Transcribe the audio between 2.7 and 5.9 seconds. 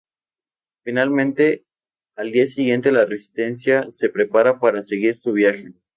la resistencia se prepara para seguir su viaje.